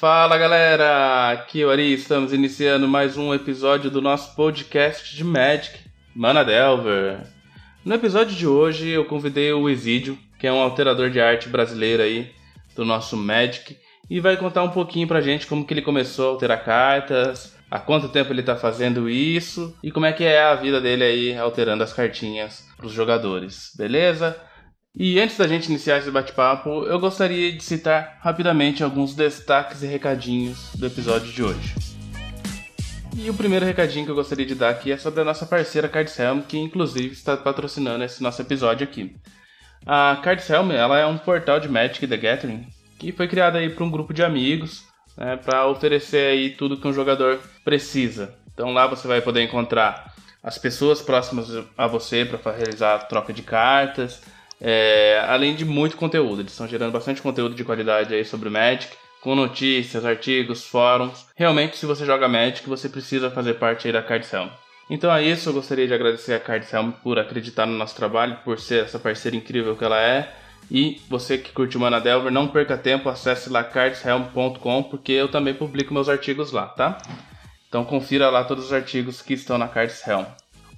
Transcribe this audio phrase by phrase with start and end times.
[0.00, 5.22] Fala galera, aqui é o Ari, estamos iniciando mais um episódio do nosso podcast de
[5.22, 5.78] Magic,
[6.16, 7.20] Mana Delver.
[7.84, 12.02] No episódio de hoje eu convidei o Exídio, que é um alterador de arte brasileiro
[12.02, 12.32] aí
[12.74, 13.76] do nosso Magic,
[14.08, 17.78] e vai contar um pouquinho pra gente como que ele começou a alterar cartas, há
[17.78, 21.36] quanto tempo ele tá fazendo isso e como é que é a vida dele aí
[21.36, 24.34] alterando as cartinhas pros jogadores, beleza?
[24.96, 29.86] E antes da gente iniciar esse bate-papo, eu gostaria de citar rapidamente alguns destaques e
[29.86, 31.74] recadinhos do episódio de hoje.
[33.16, 35.88] E o primeiro recadinho que eu gostaria de dar aqui é sobre a nossa parceira
[35.88, 39.14] Cardshelm, que inclusive está patrocinando esse nosso episódio aqui.
[39.86, 42.66] A Cardshelm ela é um portal de Magic the Gathering
[42.98, 44.84] que foi criado aí por um grupo de amigos
[45.16, 48.34] né, para oferecer aí tudo que um jogador precisa.
[48.52, 53.32] Então lá você vai poder encontrar as pessoas próximas a você para realizar a troca
[53.32, 54.20] de cartas,
[54.60, 56.42] é, além de muito conteúdo.
[56.42, 61.26] Eles estão gerando bastante conteúdo de qualidade aí sobre o Magic, com notícias, artigos, fóruns.
[61.34, 64.48] Realmente, se você joga Magic, você precisa fazer parte aí da Card Helm.
[64.88, 68.38] Então é isso, eu gostaria de agradecer a Card Helm por acreditar no nosso trabalho,
[68.44, 70.34] por ser essa parceira incrível que ela é.
[70.70, 75.54] E você que curte Mana Delver, não perca tempo, acesse lá cardshelm.com, porque eu também
[75.54, 76.98] publico meus artigos lá, tá?
[77.68, 80.24] Então confira lá todos os artigos que estão na Cards Helm.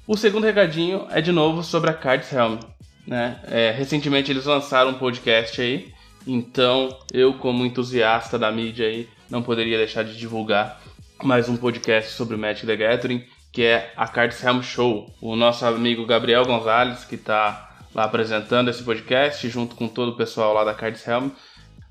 [0.07, 2.59] O segundo recadinho é de novo sobre a Cards Helm.
[3.07, 3.41] Né?
[3.45, 5.93] É, recentemente eles lançaram um podcast aí,
[6.27, 10.81] então eu, como entusiasta da mídia aí, não poderia deixar de divulgar
[11.23, 15.13] mais um podcast sobre o Magic the Gathering, que é a Cards Helm Show.
[15.21, 20.17] O nosso amigo Gabriel Gonzalez, que está lá apresentando esse podcast, junto com todo o
[20.17, 21.29] pessoal lá da Cards Helm.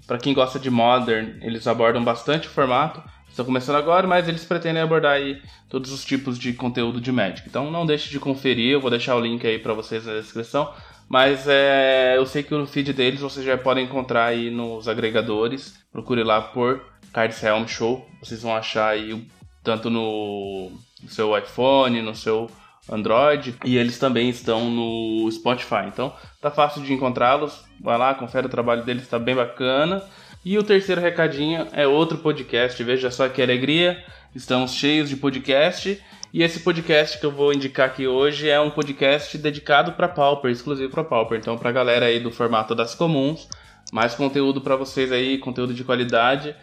[0.07, 3.01] Para quem gosta de Modern, eles abordam bastante o formato.
[3.29, 7.47] Estão começando agora, mas eles pretendem abordar aí todos os tipos de conteúdo de Magic.
[7.47, 10.73] Então não deixe de conferir, eu vou deixar o link aí para vocês na descrição.
[11.11, 15.77] Mas é, eu sei que no feed deles vocês já podem encontrar aí nos agregadores.
[15.91, 16.81] Procure lá por
[17.11, 18.07] Cards Helm Show.
[18.23, 19.27] Vocês vão achar aí
[19.61, 20.71] tanto no
[21.09, 22.49] seu iPhone, no seu
[22.89, 25.83] Android e eles também estão no Spotify.
[25.85, 27.61] Então tá fácil de encontrá-los.
[27.81, 30.01] Vai lá, confere o trabalho deles, está bem bacana.
[30.45, 32.81] E o terceiro recadinho é outro podcast.
[32.85, 34.01] Veja só que alegria!
[34.33, 36.01] Estamos cheios de podcast
[36.33, 40.49] e esse podcast que eu vou indicar aqui hoje é um podcast dedicado para Pauper,
[40.49, 41.37] exclusivo para Pauper.
[41.37, 43.49] Então, para a galera aí do formato das comuns,
[43.91, 46.55] mais conteúdo para vocês aí, conteúdo de qualidade.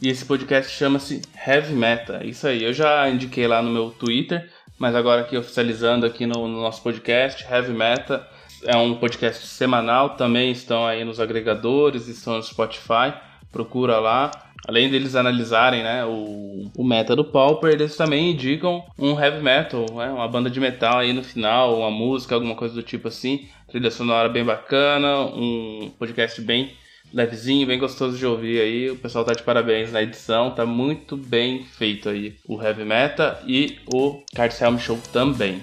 [0.00, 2.24] E esse podcast chama-se Heavy Meta.
[2.24, 4.48] Isso aí, eu já indiquei lá no meu Twitter,
[4.78, 8.26] mas agora aqui oficializando aqui no, no nosso podcast, Heavy Meta
[8.64, 13.12] é um podcast semanal, também estão aí nos agregadores, estão no Spotify,
[13.52, 14.30] procura lá.
[14.66, 19.86] Além deles analisarem né, o, o meta do Pauper, eles também indicam um heavy metal,
[19.94, 23.46] né, uma banda de metal aí no final, uma música, alguma coisa do tipo assim.
[23.68, 26.72] Trilha sonora bem bacana, um podcast bem
[27.12, 28.90] levezinho, bem gostoso de ouvir aí.
[28.90, 33.40] O pessoal tá de parabéns na edição, tá muito bem feito aí o Heavy Meta
[33.46, 35.62] e o Card Show também.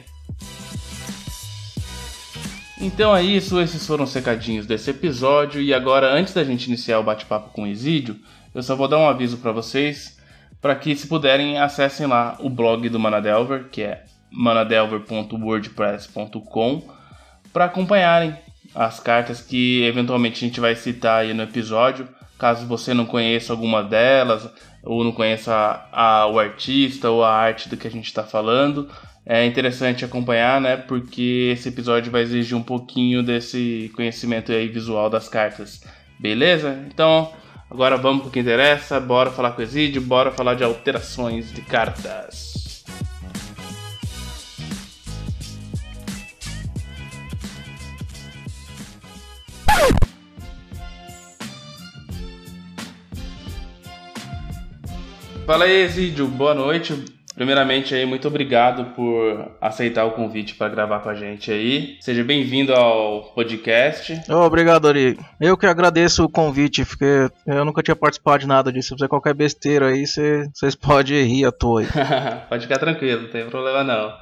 [2.84, 7.00] Então é isso, esses foram os recadinhos desse episódio e agora antes da gente iniciar
[7.00, 8.20] o bate-papo com o Exídio,
[8.54, 10.20] eu só vou dar um aviso para vocês,
[10.62, 16.82] para que se puderem acessem lá o blog do Manadelver, que é manadelver.wordpress.com,
[17.54, 18.36] para acompanharem
[18.76, 22.10] as cartas que eventualmente a gente vai citar aí no episódio.
[22.38, 24.46] Caso você não conheça alguma delas,
[24.84, 28.26] ou não conheça a, a, o artista ou a arte do que a gente está
[28.26, 28.90] falando,
[29.26, 30.78] é interessante acompanhar, né?
[30.78, 35.82] Porque esse episódio vai exigir um pouquinho desse conhecimento aí visual das cartas.
[36.20, 36.86] Beleza?
[36.88, 37.32] Então,
[37.74, 41.64] Agora vamos pro que interessa, bora falar com o Exídio, bora falar de alterações de
[41.64, 42.84] cartas.
[55.48, 57.23] Fala aí, Exídio, boa noite.
[57.36, 61.98] Primeiramente aí, muito obrigado por aceitar o convite para gravar com a gente aí.
[62.00, 64.22] Seja bem-vindo ao podcast.
[64.30, 65.18] Obrigado, Ari.
[65.42, 68.90] Eu que agradeço o convite, porque eu nunca tinha participado de nada disso.
[68.90, 71.84] Se fizer qualquer besteira aí, vocês podem rir à toa.
[72.48, 74.14] Pode ficar tranquilo, não tem problema não.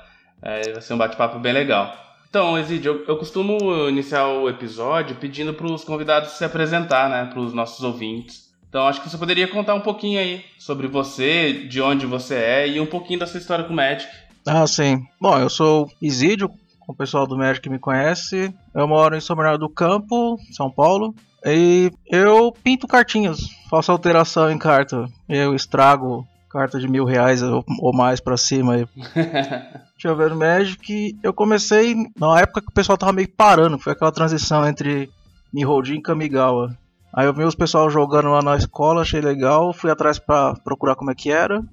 [0.42, 1.94] É, vai ser um bate-papo bem legal.
[2.30, 7.26] Então, Ezidio, eu, eu costumo iniciar o episódio pedindo para os convidados se apresentar, né,
[7.26, 8.51] para os nossos ouvintes.
[8.72, 12.70] Então acho que você poderia contar um pouquinho aí sobre você, de onde você é
[12.70, 14.10] e um pouquinho da sua história com o Magic.
[14.48, 15.06] Ah, sim.
[15.20, 16.50] Bom, eu sou Isídio,
[16.88, 18.54] o pessoal do Magic me conhece.
[18.74, 21.14] Eu moro em São Bernardo do Campo, São Paulo.
[21.46, 25.06] E eu pinto cartinhas, faço alteração em carta.
[25.28, 28.88] Eu estrago carta de mil reais ou, mais pra cima.
[28.96, 31.18] Deixa eu ver no Magic.
[31.22, 35.10] Eu comecei na época que o pessoal tava meio parando, foi aquela transição entre
[35.54, 36.74] Miholdin e Kamigawa.
[37.14, 40.96] Aí eu vi os pessoal jogando lá na escola, achei legal, fui atrás para procurar
[40.96, 41.64] como é que era.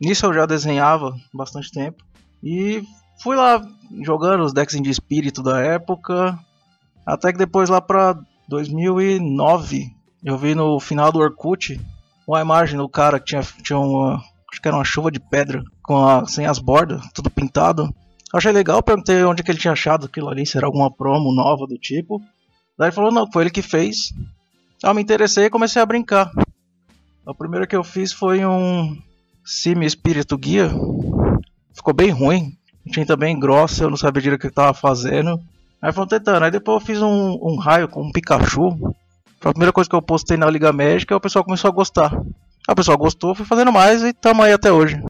[0.00, 2.02] Nisso eu já desenhava bastante tempo.
[2.42, 2.82] E
[3.22, 3.62] fui lá
[4.00, 6.38] jogando os decks de espírito da época.
[7.04, 11.80] Até que depois lá pra 2009, eu vi no final do Orkut
[12.26, 14.22] uma imagem do cara que tinha, tinha uma.
[14.50, 17.94] Acho que era uma chuva de pedra com a, sem as bordas, tudo pintado.
[18.32, 21.66] Achei legal, perguntei onde que ele tinha achado aquilo ali, se era alguma promo nova
[21.66, 22.20] do tipo.
[22.78, 24.12] Daí ele falou, não, foi ele que fez.
[24.82, 26.28] Eu me interessei e comecei a brincar.
[27.24, 29.00] O primeiro que eu fiz foi um
[29.44, 30.70] Sim Espírito Guia.
[31.72, 32.58] Ficou bem ruim.
[32.90, 35.40] Tinha também grossa, eu não sabia direito o que eu tava fazendo.
[35.80, 36.42] Aí fomos tentando.
[36.42, 38.76] Aí depois eu fiz um, um raio com um Pikachu.
[39.40, 41.72] Foi a primeira coisa que eu postei na Liga Médica e o pessoal começou a
[41.72, 42.12] gostar.
[42.66, 45.00] A pessoa gostou, fui fazendo mais e tamo aí até hoje.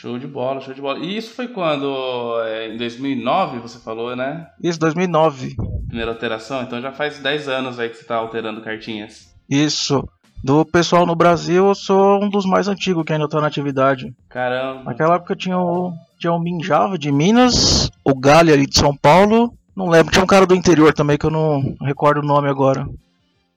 [0.00, 0.98] Show de bola, show de bola.
[0.98, 2.40] E isso foi quando?
[2.44, 4.46] É, em 2009 você falou, né?
[4.62, 5.54] Isso, 2009.
[5.88, 6.62] Primeira alteração?
[6.62, 9.30] Então já faz 10 anos aí que você tá alterando cartinhas.
[9.46, 10.02] Isso.
[10.42, 14.10] Do pessoal no Brasil, eu sou um dos mais antigos que ainda tá na atividade.
[14.30, 14.84] Caramba.
[14.84, 19.52] Naquela época tinha o, tinha o Minjava de Minas, o Galha ali de São Paulo.
[19.76, 22.88] Não lembro, tinha um cara do interior também que eu não recordo o nome agora.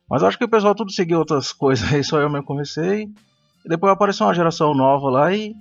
[0.10, 3.08] Mas acho que o pessoal tudo seguiu outras coisas aí, só eu mesmo comecei.
[3.64, 5.56] E depois apareceu uma geração nova lá e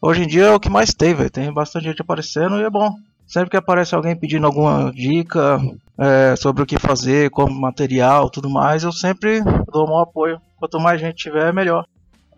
[0.00, 1.30] hoje em dia é o que mais tem, velho.
[1.30, 2.94] Tem bastante gente aparecendo e é bom.
[3.26, 5.60] Sempre que aparece alguém pedindo alguma dica
[5.98, 10.40] é, sobre o que fazer, como material, tudo mais, eu sempre dou um apoio.
[10.56, 11.84] Quanto mais gente tiver, melhor.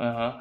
[0.00, 0.32] Uhum.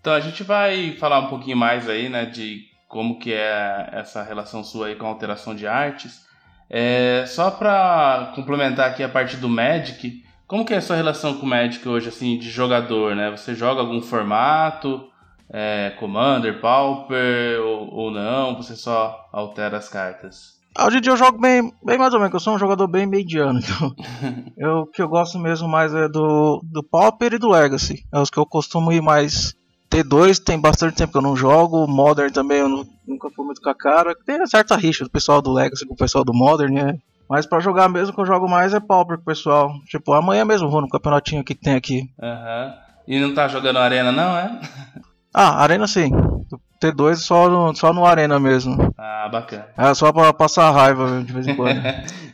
[0.00, 4.22] Então a gente vai falar um pouquinho mais aí, né, de como que é essa
[4.22, 6.24] relação sua aí com a alteração de artes.
[6.68, 11.34] É, só para complementar aqui a parte do Magic, como que é a sua relação
[11.34, 13.30] com o Magic hoje, assim, de jogador, né?
[13.30, 15.08] Você joga algum formato?
[15.50, 18.56] É, Commander, Pauper ou, ou não?
[18.56, 20.54] Você só altera as cartas?
[20.76, 23.06] Hoje em dia eu jogo bem, bem mais ou menos, eu sou um jogador bem
[23.06, 23.94] mediano, então
[24.58, 28.04] eu, o que eu gosto mesmo mais é do, do Pauper e do Legacy.
[28.12, 29.54] É os que eu costumo ir mais.
[29.88, 33.60] T2 tem bastante tempo que eu não jogo, Modern também eu não, nunca fui muito
[33.60, 34.12] com a cara.
[34.26, 36.98] Tem certa rixa do pessoal do Legacy com o pessoal do Modern, né?
[37.30, 39.72] Mas pra jogar mesmo que eu jogo mais é Pauper com o pessoal.
[39.86, 42.10] Tipo, amanhã mesmo vou no campeonatinho que tem aqui.
[42.20, 42.66] Aham.
[42.66, 42.84] Uhum.
[43.06, 44.60] E não tá jogando Arena não, é?
[45.34, 46.10] Ah, Arena sim.
[46.80, 48.94] T2 só no, só no Arena mesmo.
[48.96, 49.66] Ah, bacana.
[49.76, 51.80] É só pra passar raiva de vez em quando.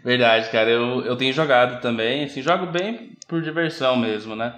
[0.05, 0.69] Verdade, cara.
[0.69, 2.25] Eu, eu tenho jogado também.
[2.25, 4.55] Assim, jogo bem por diversão mesmo, né?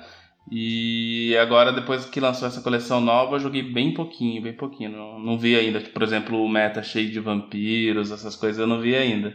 [0.50, 4.90] E agora, depois que lançou essa coleção nova, eu joguei bem pouquinho, bem pouquinho.
[4.90, 5.80] Não, não vi ainda.
[5.80, 9.32] Por exemplo, o meta cheio de vampiros, essas coisas eu não vi ainda.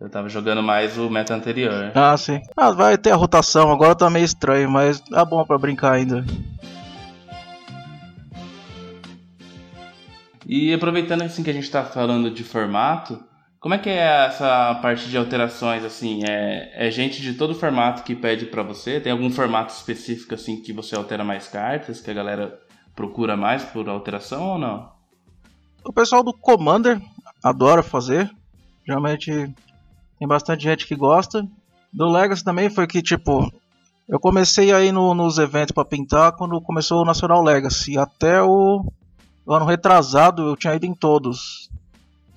[0.00, 1.90] Eu tava jogando mais o meta anterior.
[1.94, 2.40] Ah, sim.
[2.56, 6.24] Ah, vai ter a rotação, agora tá meio estranho, mas é bom para brincar ainda.
[10.46, 13.20] E aproveitando assim que a gente está falando de formato,
[13.58, 16.22] como é que é essa parte de alterações assim?
[16.24, 19.00] É, é gente de todo formato que pede para você?
[19.00, 22.60] Tem algum formato específico assim que você altera mais cartas, que a galera
[22.94, 24.88] procura mais por alteração ou não?
[25.84, 27.00] O pessoal do Commander
[27.42, 28.30] adora fazer.
[28.86, 29.32] Geralmente
[30.18, 31.44] tem bastante gente que gosta.
[31.92, 33.52] Do Legacy também foi que tipo
[34.08, 38.84] eu comecei aí no, nos eventos para pintar quando começou o Nacional Legacy até o
[39.46, 41.70] o ano retrasado eu tinha ido em todos.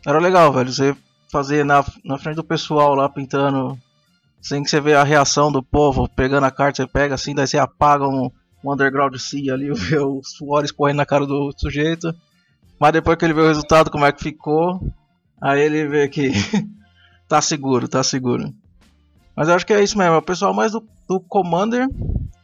[0.05, 0.71] Era legal, velho.
[0.71, 0.95] Você
[1.31, 3.77] fazer na, na frente do pessoal lá pintando.
[4.41, 7.45] Sem que você vê a reação do povo, pegando a carta, você pega assim, daí
[7.45, 8.31] você apaga um,
[8.63, 12.15] um underground sea ali, vê o suor escorrendo na cara do sujeito.
[12.79, 14.79] Mas depois que ele vê o resultado, como é que ficou,
[15.41, 16.31] aí ele vê que
[17.27, 18.53] tá seguro, tá seguro.
[19.35, 21.89] Mas eu acho que é isso mesmo, é o pessoal mais do, do Commander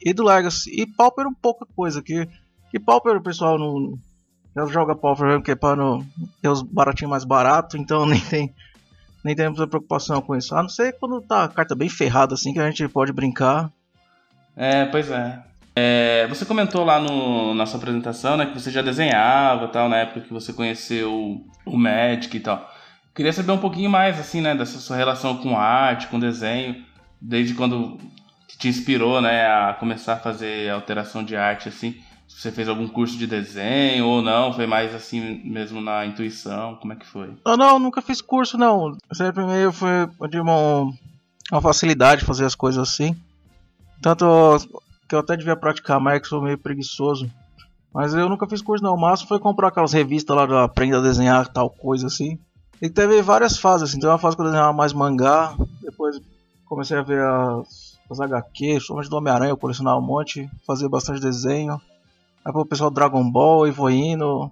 [0.04, 0.70] e do Legacy.
[0.72, 2.28] E Pauper um pouca coisa, que,
[2.70, 3.98] que Pauper o pessoal não,
[4.56, 5.76] já joga Pauper mesmo, que é para
[6.42, 8.54] ter os baratinhos mais barato, então nem tem
[9.24, 10.56] nem tem muita preocupação com isso.
[10.56, 13.72] A não ser quando tá a carta bem ferrada assim que a gente pode brincar.
[14.56, 15.44] É, pois é.
[15.76, 19.98] é você comentou lá no, na sua apresentação, né, que você já desenhava, tal, na
[19.98, 22.72] época que você conheceu o Magic e tal.
[23.16, 26.86] Queria saber um pouquinho mais, assim, né, dessa sua relação com arte, com desenho,
[27.20, 27.98] desde quando
[28.60, 32.00] te inspirou, né, a começar a fazer alteração de arte, assim
[32.36, 34.52] você fez algum curso de desenho ou não?
[34.52, 36.76] Foi mais assim mesmo na intuição?
[36.76, 37.34] Como é que foi?
[37.46, 38.98] Não, não, nunca fiz curso não.
[39.14, 40.92] Sempre meio foi de uma,
[41.50, 43.16] uma facilidade de fazer as coisas assim.
[44.02, 44.26] Tanto
[45.08, 47.32] que eu até devia praticar mais, que sou meio preguiçoso.
[47.94, 48.96] Mas eu nunca fiz curso não.
[48.96, 52.38] O máximo foi comprar aquelas revistas lá da Aprenda a Desenhar, tal coisa assim.
[52.82, 54.00] E teve várias fases assim.
[54.00, 55.56] Teve uma fase que eu desenhava mais mangá.
[55.82, 56.20] Depois
[56.66, 60.50] comecei a ver as, as HQ, somente do Homem-Aranha, eu colecionava um monte.
[60.68, 61.80] Fazia bastante desenho.
[62.46, 64.52] Aí o pessoal Dragon Ball, Evoino.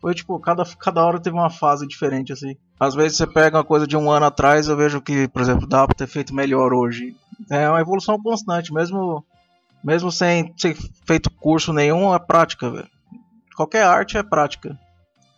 [0.00, 2.56] Foi tipo, cada, cada hora teve uma fase diferente, assim.
[2.78, 5.66] Às vezes você pega uma coisa de um ano atrás, eu vejo que, por exemplo,
[5.66, 7.14] dá pra ter feito melhor hoje.
[7.50, 9.24] É uma evolução constante, mesmo
[9.86, 10.76] Mesmo sem ter
[11.06, 12.90] feito curso nenhum, é prática, velho.
[13.54, 14.76] Qualquer arte é prática.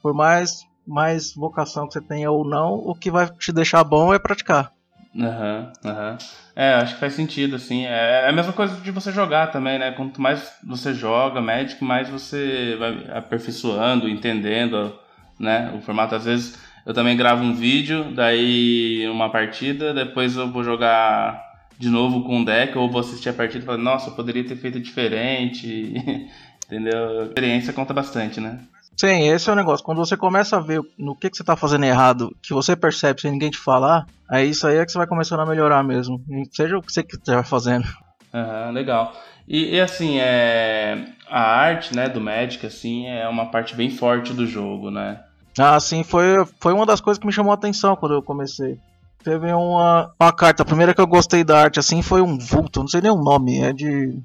[0.03, 4.15] Por mais, mais vocação que você tenha ou não, o que vai te deixar bom
[4.15, 4.73] é praticar.
[5.17, 6.11] Aham, uhum, aham.
[6.13, 6.19] Uhum.
[6.55, 7.87] É, acho que faz sentido, assim.
[7.87, 9.93] É, é a mesma coisa de você jogar também, né?
[9.93, 14.99] Quanto mais você joga Magic, mais você vai aperfeiçoando, entendendo,
[15.39, 15.73] né?
[15.77, 20.65] O formato, às vezes, eu também gravo um vídeo, daí uma partida, depois eu vou
[20.65, 21.47] jogar
[21.79, 24.45] de novo com um deck, ou vou assistir a partida e falar, nossa, eu poderia
[24.45, 25.95] ter feito diferente.
[26.67, 27.21] Entendeu?
[27.21, 28.59] A experiência conta bastante, né?
[28.99, 29.85] Sim, esse é o negócio.
[29.85, 33.21] Quando você começa a ver no que, que você tá fazendo errado, que você percebe
[33.21, 36.21] sem ninguém te falar, aí isso aí é que você vai começando a melhorar mesmo.
[36.51, 37.87] Seja o que você estiver fazendo.
[38.35, 39.13] Aham, legal.
[39.47, 41.07] E, e, assim, é...
[41.31, 45.21] a arte, né, do Magic, assim, é uma parte bem forte do jogo, né?
[45.57, 48.79] Ah, sim, foi, foi uma das coisas que me chamou a atenção quando eu comecei.
[49.23, 52.81] Teve uma, uma carta, a primeira que eu gostei da arte, assim, foi um vulto,
[52.81, 54.21] não sei nem o nome, é de...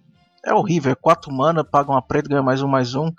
[0.45, 3.09] É horrível, é 4 mana, paga uma preta, ganha mais um, mais um.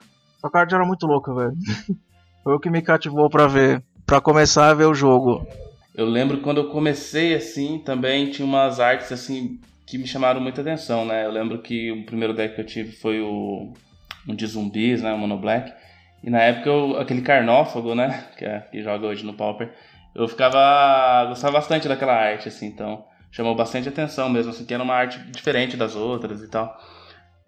[0.45, 1.55] A carta era muito louca, velho.
[2.45, 5.49] Foi o que me cativou para ver, para começar a ver o jogo.
[5.95, 10.61] Eu lembro quando eu comecei assim, também tinha umas artes assim que me chamaram muita
[10.61, 11.25] atenção, né?
[11.25, 13.73] Eu lembro que o primeiro deck que eu tive foi o
[14.29, 15.73] um de zumbis, né, o Mono Black.
[16.23, 19.73] E na época eu, aquele Carnófago, né, que, é, que joga hoje no Pauper,
[20.15, 24.83] eu ficava gostava bastante daquela arte assim, então chamou bastante atenção mesmo, assim, que era
[24.83, 26.79] uma arte diferente das outras e tal.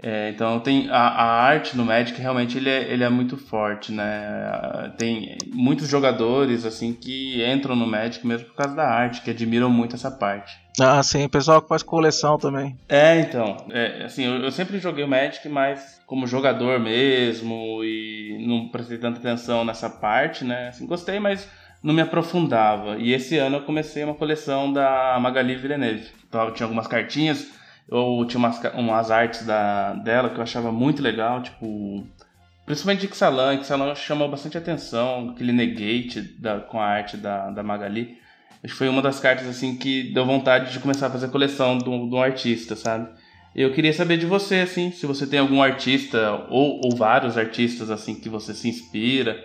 [0.02, 3.92] É, então tem a, a, arte no Magic realmente ele é, ele é muito forte,
[3.92, 4.92] né?
[4.98, 9.70] Tem muitos jogadores assim que entram no Magic mesmo por causa da arte, que admiram
[9.70, 10.54] muito essa parte.
[10.78, 12.76] Ah, sim, pessoal que faz coleção também.
[12.86, 18.44] É, então, é, assim, eu, eu, sempre joguei o Magic mais como jogador mesmo e
[18.46, 20.68] não prestei tanta atenção nessa parte, né?
[20.68, 21.48] Assim, gostei, mas
[21.82, 22.98] não me aprofundava.
[22.98, 26.10] E esse ano eu comecei uma coleção da Magali Villeneuve.
[26.28, 27.55] Então, tinha algumas cartinhas
[27.88, 32.06] eu tinha umas, umas artes da, dela que eu achava muito legal, tipo.
[32.64, 37.62] Principalmente de Xalan, Xalan chamou bastante atenção, aquele negate da, com a arte da, da
[37.62, 38.18] Magali.
[38.64, 41.78] Acho que foi uma das cartas assim que deu vontade de começar a fazer coleção
[41.78, 43.08] de um, artista, sabe?
[43.54, 47.88] Eu queria saber de você, assim, se você tem algum artista ou, ou vários artistas
[47.88, 49.38] assim que você se inspira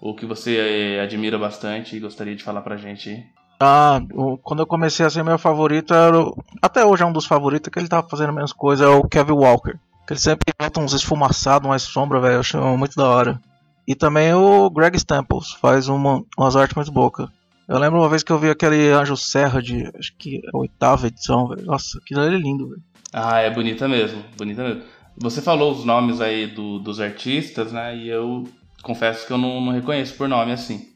[0.00, 3.26] ou que você eh, admira bastante e gostaria de falar pra gente.
[3.60, 4.00] Ah,
[4.42, 6.16] quando eu comecei a ser meu favorito, era,
[6.62, 9.32] até hoje é um dos favoritos, que ele tava fazendo menos coisa, é o Kevin
[9.32, 9.74] Walker.
[10.08, 13.40] Ele sempre bota uns esfumaçados, mais sombra, velho, eu acho muito da hora.
[13.86, 17.28] E também o Greg Staples, faz uma, umas artes muito boas.
[17.66, 20.58] Eu lembro uma vez que eu vi aquele Anjo Serra de, acho que é a
[20.58, 21.66] oitava edição, velho.
[21.66, 22.82] Nossa, aquilo ali é lindo, velho.
[23.12, 24.82] Ah, é bonita mesmo, bonita mesmo.
[25.16, 28.44] Você falou os nomes aí do, dos artistas, né, e eu
[28.82, 30.86] confesso que eu não, não reconheço por nome assim.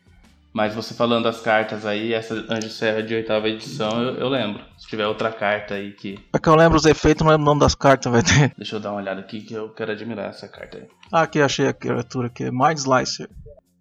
[0.53, 4.63] Mas você falando das cartas aí, essa Anjo Serra de oitava edição, eu, eu, lembro.
[4.77, 6.19] Se tiver outra carta aí que.
[6.33, 8.53] É que eu lembro os efeitos, não lembro o nome das cartas, vai ter.
[8.59, 10.85] Deixa eu dar uma olhada aqui que eu quero admirar essa carta aí.
[11.11, 12.51] Ah, aqui achei a criatura aqui.
[12.51, 13.31] Mind Slicer.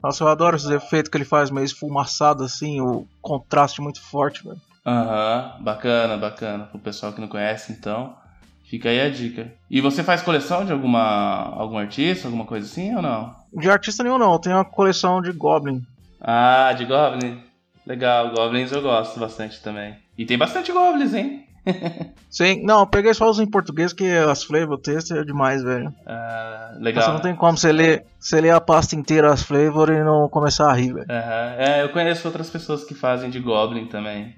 [0.02, 4.44] Nossa, eu adoro esses efeitos que ele faz meio esfumaçado assim, o contraste muito forte,
[4.44, 4.60] velho.
[4.86, 6.64] Aham, uhum, bacana, bacana.
[6.66, 8.16] Pro pessoal que não conhece, então.
[8.64, 9.52] Fica aí a dica.
[9.70, 13.36] E você faz coleção de alguma algum artista, alguma coisa assim ou não?
[13.54, 15.86] De artista nenhum não, eu tenho uma coleção de Goblin.
[16.22, 17.42] Ah, de Goblin?
[17.86, 19.96] Legal, Goblins eu gosto bastante também.
[20.18, 21.48] E tem bastante Goblins, hein?
[22.30, 25.94] Sim, não, eu peguei só os em português que as flavor text é demais, velho.
[26.06, 27.04] Ah, legal.
[27.04, 30.30] Você não tem como você ler, você ler a pasta inteira as flavor e não
[30.30, 31.08] começar a rir, velho.
[31.10, 31.64] Uhum.
[31.64, 34.36] É, eu conheço outras pessoas que fazem de Goblin também.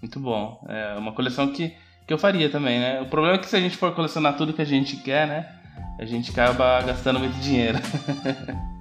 [0.00, 0.64] Muito bom.
[0.68, 1.74] É uma coleção que,
[2.06, 3.00] que eu faria também, né?
[3.00, 5.48] O problema é que se a gente for colecionar tudo que a gente quer, né?
[5.98, 7.78] A gente acaba gastando muito dinheiro.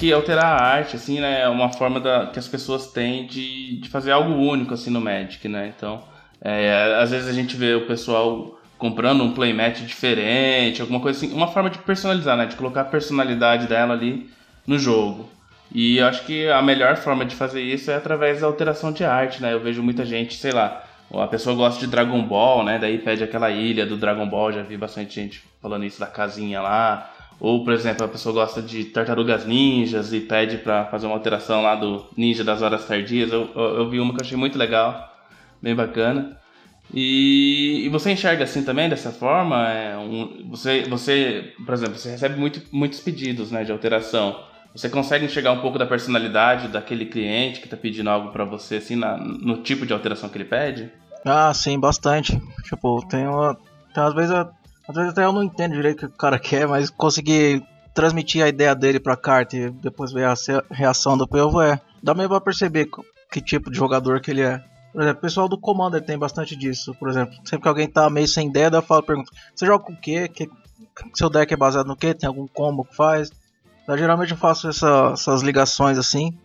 [0.00, 3.76] que alterar a arte, assim, né, é uma forma da, que as pessoas têm de,
[3.76, 5.72] de fazer algo único, assim, no Magic, né?
[5.76, 6.02] Então,
[6.40, 11.34] é, às vezes a gente vê o pessoal comprando um playmat diferente, alguma coisa assim,
[11.34, 12.46] uma forma de personalizar, né?
[12.46, 14.30] De colocar a personalidade dela ali
[14.66, 15.28] no jogo.
[15.70, 19.04] E eu acho que a melhor forma de fazer isso é através da alteração de
[19.04, 19.52] arte, né?
[19.52, 22.78] Eu vejo muita gente, sei lá, a pessoa gosta de Dragon Ball, né?
[22.78, 26.62] Daí pede aquela ilha do Dragon Ball, já vi bastante gente falando isso da casinha
[26.62, 27.10] lá.
[27.40, 31.62] Ou, por exemplo, a pessoa gosta de tartarugas ninjas e pede para fazer uma alteração
[31.62, 33.32] lá do Ninja das Horas Tardias.
[33.32, 35.10] Eu, eu, eu, vi uma que eu achei muito legal,
[35.62, 36.38] bem bacana.
[36.92, 39.68] E, e você enxerga assim também, dessa forma?
[39.70, 44.38] É um, você, você, por exemplo, você recebe muito, muitos pedidos né, de alteração.
[44.74, 48.76] Você consegue enxergar um pouco da personalidade daquele cliente que está pedindo algo para você,
[48.76, 50.92] assim, na, no tipo de alteração que ele pede?
[51.24, 52.40] Ah, sim, bastante.
[52.64, 53.56] Tipo, tem uma.
[53.94, 54.30] Tem, às vezes
[54.90, 58.44] às vezes até eu não entendo direito o que o cara quer, mas consegui transmitir
[58.44, 60.34] a ideia dele pra carta e depois ver a
[60.70, 61.80] reação do povo, é.
[62.02, 62.88] Dá meio pra perceber
[63.30, 64.60] que tipo de jogador que ele é.
[64.92, 66.92] Por exemplo, o pessoal do Commander tem bastante disso.
[66.94, 69.92] Por exemplo, sempre que alguém tá meio sem ideia, eu falo, pergunto, você joga com
[69.92, 70.26] o quê?
[70.26, 70.48] Que,
[71.14, 72.12] seu deck é baseado no quê?
[72.12, 73.30] Tem algum combo que faz?
[73.84, 76.36] Então, geralmente eu faço essa, essas ligações assim,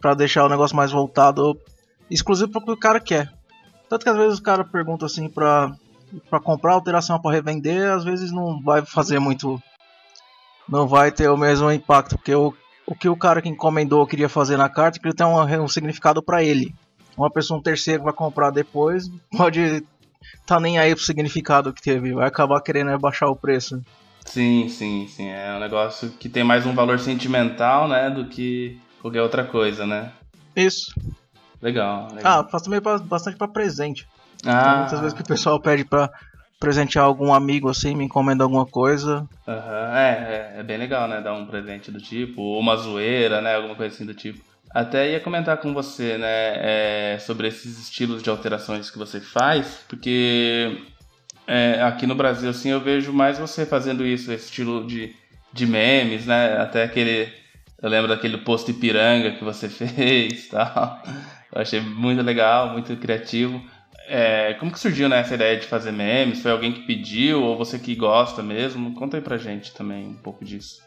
[0.00, 1.58] para deixar o negócio mais voltado
[2.10, 3.30] exclusivo para o que o cara quer.
[3.90, 5.70] Tanto que às vezes o cara pergunta assim pra,
[6.28, 9.62] pra comprar alteração para revender, às vezes não vai fazer muito.
[10.68, 12.54] Não vai ter o mesmo impacto, porque o,
[12.86, 15.68] o que o cara que encomendou queria fazer na carta, que ele tem um, um
[15.68, 16.74] significado para ele.
[17.16, 19.84] Uma pessoa, um terceiro que vai comprar depois, pode
[20.46, 23.82] tá nem aí pro significado que teve, vai acabar querendo baixar o preço.
[24.24, 25.28] Sim, sim, sim.
[25.28, 29.86] É um negócio que tem mais um valor sentimental, né, do que qualquer outra coisa,
[29.86, 30.12] né?
[30.54, 30.92] Isso.
[31.60, 32.08] Legal.
[32.14, 32.40] legal.
[32.40, 34.06] Ah, faço também bastante para presente.
[34.44, 34.60] Ah.
[34.60, 36.10] Então, muitas vezes que o pessoal pede para
[36.58, 39.28] presentear algum amigo assim, me encomenda alguma coisa.
[39.46, 39.96] Uhum.
[39.96, 41.20] É, é, é, bem legal, né?
[41.20, 43.56] Dar um presente do tipo, ou uma zoeira, né?
[43.56, 44.40] Alguma coisa assim do tipo.
[44.70, 49.84] Até ia comentar com você, né, é, sobre esses estilos de alterações que você faz,
[49.86, 50.80] porque
[51.46, 55.14] é, aqui no Brasil, assim, eu vejo mais você fazendo isso, esse estilo de,
[55.52, 56.56] de memes, né?
[56.58, 57.28] Até aquele.
[57.82, 61.02] Eu lembro daquele post Ipiranga que você fez tal.
[61.52, 63.62] Eu achei muito legal, muito criativo.
[64.14, 66.42] É, como que surgiu né, essa ideia de fazer memes?
[66.42, 68.94] Foi alguém que pediu ou você que gosta mesmo?
[68.94, 70.82] Conta aí pra gente também um pouco disso.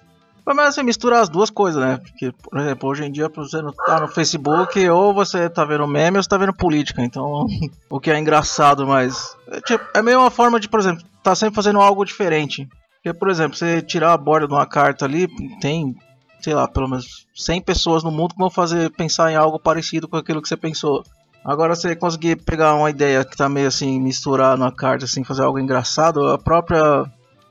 [0.46, 1.98] Mas assim, misturar as duas coisas, né?
[1.98, 5.88] Porque, por exemplo, hoje em dia você não tá no Facebook, ou você tá vendo
[5.88, 7.02] meme ou você tá vendo política.
[7.04, 7.48] Então,
[7.90, 9.36] o que é engraçado, mas.
[9.48, 12.70] É, tipo, é meio uma forma de, por exemplo, tá sempre fazendo algo diferente.
[13.04, 15.28] Porque, por exemplo, você tirar a borda de uma carta ali,
[15.60, 15.96] tem,
[16.42, 20.08] sei lá, pelo menos 100 pessoas no mundo que vão fazer pensar em algo parecido
[20.08, 21.04] com aquilo que você pensou.
[21.46, 25.44] Agora, você conseguir pegar uma ideia que tá meio assim, misturar na carta, assim, fazer
[25.44, 27.06] algo engraçado, a própria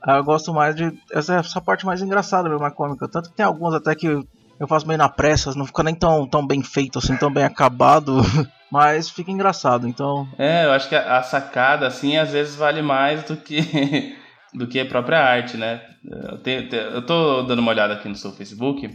[0.07, 0.91] eu gosto mais de.
[1.11, 3.07] Essa, essa parte mais engraçada, mais cômica.
[3.07, 6.27] Tanto que tem alguns até que eu faço meio na pressa, não fica nem tão,
[6.27, 8.21] tão bem feito, assim, tão bem acabado.
[8.71, 10.27] Mas fica engraçado, então.
[10.37, 14.15] É, eu acho que a, a sacada, assim, às vezes vale mais do que.
[14.53, 15.81] do que a própria arte, né?
[16.03, 18.89] Eu, tenho, eu tô dando uma olhada aqui no seu Facebook.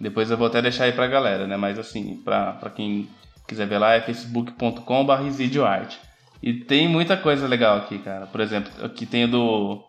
[0.00, 1.56] Depois eu vou até deixar aí pra galera, né?
[1.56, 3.08] Mas assim, pra, pra quem
[3.46, 5.12] quiser ver lá, é facebook.com.br
[6.42, 8.26] E tem muita coisa legal aqui, cara.
[8.26, 9.82] Por exemplo, aqui tem do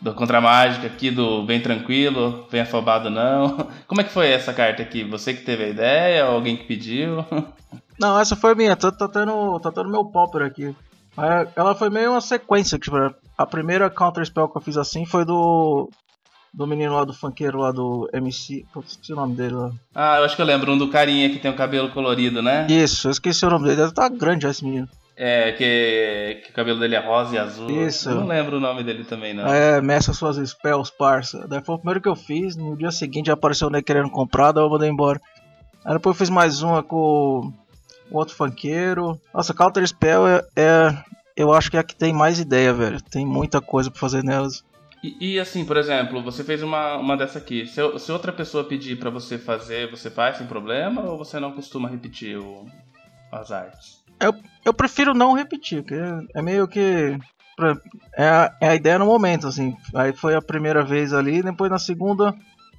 [0.00, 3.68] do Contra Mágica aqui do Bem Tranquilo, Bem Afobado Não.
[3.86, 5.02] Como é que foi essa carta aqui?
[5.04, 7.24] Você que teve a ideia ou alguém que pediu?
[7.98, 10.74] Não, essa foi minha, tá, tendo, tá tendo meu popper aqui.
[11.56, 12.96] Ela foi meio uma sequência, tipo,
[13.36, 15.90] a primeira counter spell que eu fiz assim foi do
[16.52, 18.64] do menino lá do funkeiro lá do MC.
[18.72, 19.70] Putz, esqueci o nome dele lá.
[19.94, 22.66] Ah, eu acho que eu lembro, um do carinha que tem o cabelo colorido, né?
[22.68, 23.82] Isso, eu esqueci o nome dele.
[23.82, 24.88] Ele tá grande já esse menino.
[25.20, 27.68] É, que, que o cabelo dele é rosa e azul.
[27.68, 28.08] Isso.
[28.08, 29.52] Eu não lembro o nome dele também, não.
[29.52, 31.44] É, meça suas spells, parça.
[31.48, 32.54] Daí foi o primeiro que eu fiz.
[32.54, 35.20] No dia seguinte apareceu o Ney querendo comprar, daí eu mandei embora.
[35.84, 37.52] Aí depois eu fiz mais uma com
[38.10, 39.20] o outro funkeiro.
[39.34, 40.96] Nossa, Counter Spell é, é,
[41.36, 43.02] Eu acho que é a que tem mais ideia, velho.
[43.02, 44.62] Tem muita coisa pra fazer nelas.
[45.02, 47.66] E, e, assim, por exemplo, você fez uma, uma dessa aqui.
[47.66, 51.52] Se, se outra pessoa pedir para você fazer, você faz sem problema ou você não
[51.52, 52.66] costuma repetir o,
[53.30, 54.02] as artes?
[54.20, 54.34] Eu,
[54.64, 56.00] eu prefiro não repetir, porque
[56.34, 57.16] é meio que.
[58.16, 59.76] É a, é a ideia no momento, assim.
[59.94, 62.34] Aí foi a primeira vez ali, depois na segunda,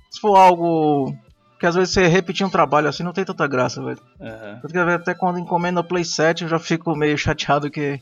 [0.09, 1.13] se for algo
[1.59, 3.99] que às vezes você repetir um trabalho assim não tem tanta graça, velho.
[4.19, 4.59] Uhum.
[4.61, 8.01] Porque até quando encomenda playset eu já fico meio chateado que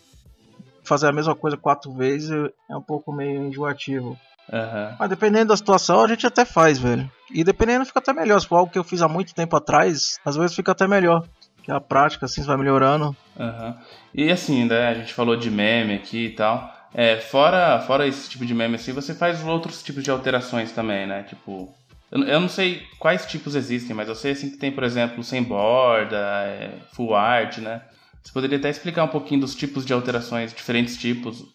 [0.87, 2.31] fazer a mesma coisa quatro vezes
[2.69, 4.17] é um pouco meio enjoativo.
[4.51, 4.95] Uhum.
[4.97, 7.09] Mas dependendo da situação, a gente até faz, velho.
[7.31, 8.39] E dependendo fica até melhor.
[8.39, 11.23] Se for algo que eu fiz há muito tempo atrás, às vezes fica até melhor
[11.61, 13.15] que a prática assim vai melhorando.
[13.37, 13.75] Uhum.
[14.13, 16.73] E assim, né, a gente falou de meme aqui e tal.
[16.93, 21.05] É, fora, fora esse tipo de meme assim, você faz outros tipos de alterações também,
[21.05, 21.23] né?
[21.23, 21.69] Tipo,
[22.09, 25.21] eu, eu não sei quais tipos existem, mas eu sei assim que tem, por exemplo,
[25.23, 27.81] sem borda, é, full art, né?
[28.27, 31.45] Você poderia até explicar um pouquinho dos tipos de alterações, diferentes tipos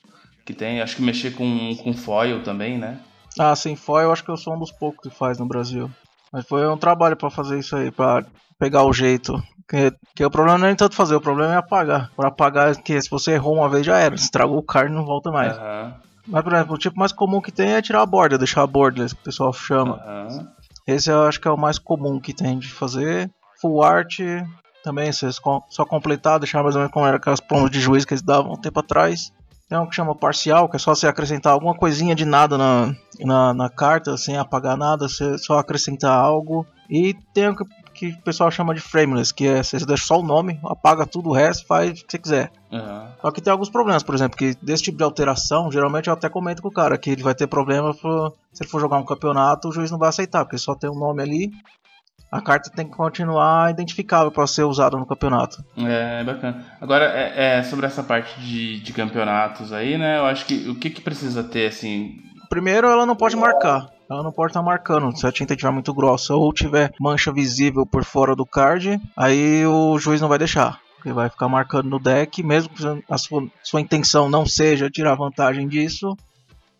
[0.43, 0.81] que tem.
[0.81, 2.99] Acho que mexer com, com foil também, né?
[3.39, 5.91] Ah, sem foil eu acho que eu sou um dos poucos que faz no Brasil.
[6.33, 8.25] Mas foi um trabalho para fazer isso aí, para
[8.59, 9.39] pegar o jeito.
[9.69, 12.11] Que, que o problema não é tanto fazer, o problema é apagar.
[12.17, 15.05] Para apagar, que se você errou uma vez já era, estragou o card e não
[15.05, 15.55] volta mais.
[15.55, 15.93] Uhum.
[16.27, 18.67] Mas, por exemplo, o tipo mais comum que tem é tirar a borda, deixar a
[18.67, 20.03] borderless, que o pessoal chama.
[20.07, 20.49] Uhum.
[20.87, 23.31] Esse eu acho que é o mais comum que tem de fazer.
[23.61, 24.21] Full art
[24.83, 28.15] também, você só completar, deixar mais ou menos como era aquelas plomas de juiz que
[28.15, 29.33] eles davam um tempo atrás.
[29.69, 32.95] Tem um que chama parcial, que é só você acrescentar alguma coisinha de nada na,
[33.21, 36.67] na, na carta, sem apagar nada, você só acrescentar algo.
[36.91, 40.19] E tem um que que o pessoal chama de frameless, que é você deixa só
[40.19, 42.53] o nome, apaga tudo o resto, faz o que você quiser.
[42.71, 43.07] Uhum.
[43.21, 46.29] Só que tem alguns problemas, por exemplo, que desse tipo de alteração, geralmente eu até
[46.29, 49.05] comento com o cara que ele vai ter problema pro, se ele for jogar um
[49.05, 51.53] campeonato, o juiz não vai aceitar, porque só tem um nome ali.
[52.33, 55.63] A carta tem que continuar identificável para ser usada no campeonato.
[55.77, 56.65] É, bacana.
[56.81, 60.19] Agora, é, é, sobre essa parte de, de campeonatos aí, né?
[60.19, 62.17] Eu acho que o que, que precisa ter, assim.
[62.49, 63.91] Primeiro, ela não pode marcar.
[64.11, 65.15] Ela não pode estar tá marcando.
[65.15, 69.67] Se a tinta estiver muito grossa ou tiver mancha visível por fora do card, aí
[69.67, 70.81] o juiz não vai deixar.
[71.05, 75.17] Ele vai ficar marcando no deck, mesmo que a sua, sua intenção não seja tirar
[75.17, 76.17] vantagem disso,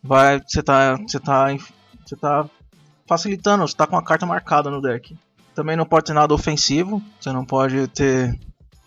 [0.01, 1.47] vai você tá você tá
[2.05, 2.45] você tá
[3.05, 5.15] facilitando, você tá com a carta marcada no deck.
[5.55, 7.01] Também não pode ter nada ofensivo.
[7.19, 8.37] Você não pode ter,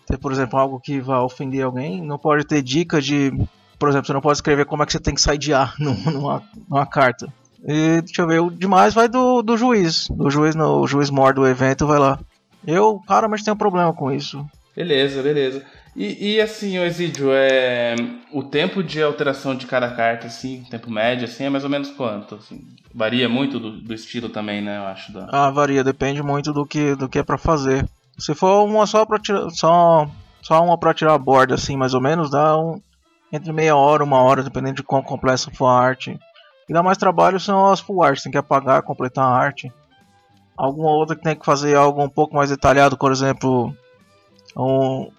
[0.05, 2.01] ter, por exemplo, algo que vá ofender alguém.
[2.01, 3.31] Não pode ter dica de.
[3.79, 6.85] Por exemplo, você não pode escrever como é que você tem que sidear numa, numa
[6.85, 7.31] carta.
[7.63, 10.07] E deixa eu ver, o demais vai do, do juiz.
[10.09, 12.19] Do juiz no o juiz mor do evento vai lá.
[12.65, 14.45] Eu, mas tenho problema com isso.
[14.75, 15.63] Beleza, beleza.
[15.95, 17.95] E, e assim, o Exídio, é,
[18.31, 21.89] o tempo de alteração de cada carta, assim, tempo médio, assim, é mais ou menos
[21.89, 22.35] quanto?
[22.35, 22.61] Assim?
[22.97, 25.13] Varia muito do, do, estilo também, né, eu acho.
[25.13, 25.27] Da...
[25.31, 27.87] Ah, varia, depende muito do que, do que é para fazer.
[28.17, 30.09] Se for uma só pra tirar, só,
[30.41, 32.81] só uma pra tirar a borda, assim, mais ou menos, dá um,
[33.31, 36.19] entre meia hora, uma hora, dependendo de quão complexa for a arte.
[36.67, 39.71] E dá mais trabalho são as full art, tem que apagar, completar a arte.
[40.57, 43.77] Alguma outra que tem que fazer algo um pouco mais detalhado, por exemplo,
[44.57, 45.11] um,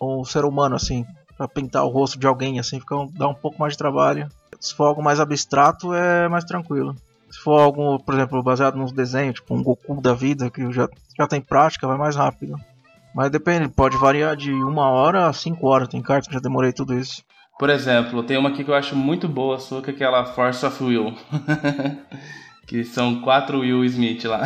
[0.00, 1.04] um ser humano, assim,
[1.36, 4.28] para pintar o rosto de alguém, assim, fica dá um pouco mais de trabalho.
[4.60, 6.94] Se for algo mais abstrato, é mais tranquilo.
[7.30, 10.88] Se for algo, por exemplo, baseado nos desenhos, tipo um Goku da vida, que já,
[11.18, 12.56] já tem prática, vai mais rápido.
[13.14, 15.88] Mas depende, pode variar de uma hora a cinco horas.
[15.88, 17.22] Tem cartas que já demorei tudo isso.
[17.58, 20.64] Por exemplo, tem uma aqui que eu acho muito boa sua, que é aquela Force
[20.64, 21.14] of Will.
[22.66, 24.42] que são quatro Will Smith lá.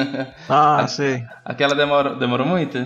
[0.48, 1.24] ah, a, sei.
[1.44, 2.78] Aquela demorou, demorou muito?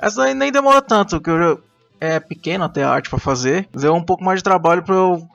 [0.00, 1.60] Essa aí nem demora tanto, que eu
[2.00, 3.68] é pequeno até a arte para fazer.
[3.72, 5.26] Deu um pouco mais de trabalho para eu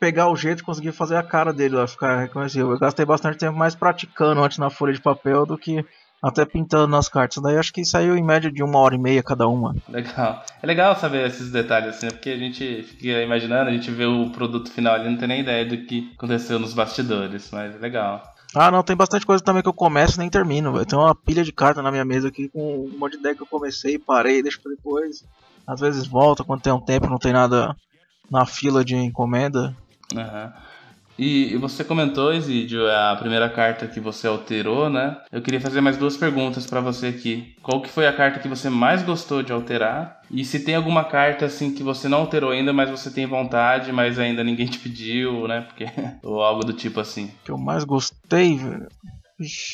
[0.00, 2.70] pegar o jeito e conseguir fazer a cara dele lá, ficar reconhecível.
[2.70, 5.84] Eu gastei bastante tempo mais praticando antes na folha de papel do que
[6.22, 7.42] até pintando nas cartas.
[7.42, 9.76] Daí acho que saiu em média de uma hora e meia cada uma.
[9.88, 10.42] Legal.
[10.62, 12.12] É legal saber esses detalhes assim, né?
[12.12, 15.40] porque a gente fica imaginando, a gente vê o produto final ali, não tem nem
[15.40, 18.22] ideia do que aconteceu nos bastidores, mas é legal.
[18.54, 20.86] Ah, não, tem bastante coisa também que eu começo e nem termino, velho.
[20.86, 23.42] Tem uma pilha de cartas na minha mesa aqui com um monte de deck que
[23.42, 25.24] eu comecei, parei, deixo pra depois.
[25.66, 27.76] Às vezes volta quando tem um tempo, não tem nada
[28.30, 29.76] na fila de encomenda.
[30.14, 30.52] Uhum.
[31.22, 35.18] E você comentou, Isidio, a primeira carta que você alterou, né?
[35.30, 37.54] Eu queria fazer mais duas perguntas para você aqui.
[37.62, 40.22] Qual que foi a carta que você mais gostou de alterar?
[40.30, 43.92] E se tem alguma carta assim que você não alterou ainda, mas você tem vontade,
[43.92, 45.60] mas ainda ninguém te pediu, né?
[45.60, 45.84] Porque
[46.24, 47.30] ou algo do tipo assim.
[47.44, 48.88] Que eu mais gostei, velho.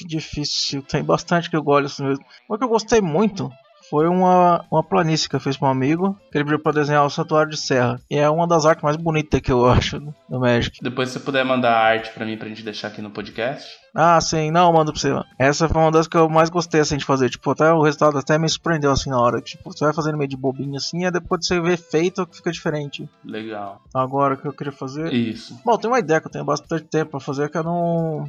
[0.05, 2.25] Difícil, tem bastante que eu gosto mesmo.
[2.49, 3.53] Uma que eu gostei muito
[3.90, 7.05] foi uma, uma planície que eu fiz para um amigo, que ele pediu pra desenhar
[7.05, 8.01] o Santuário de Serra.
[8.11, 10.79] E é uma das artes mais bonitas que eu acho do Magic.
[10.83, 13.77] Depois se você puder mandar a arte para mim pra gente deixar aqui no podcast.
[13.94, 15.14] Ah, sim, não, mando pra você.
[15.38, 17.31] Essa foi uma das que eu mais gostei assim de fazer.
[17.31, 19.40] Tipo, até o resultado até me surpreendeu assim na hora.
[19.40, 22.53] Tipo, você vai fazendo meio de bobinho assim, e depois você vê feito que fica
[22.53, 23.09] diferente.
[23.25, 23.81] Legal.
[23.94, 25.12] Agora o que eu queria fazer.
[25.12, 25.59] Isso.
[25.64, 28.29] Bom, tem uma ideia que eu tenho bastante tempo pra fazer que é no.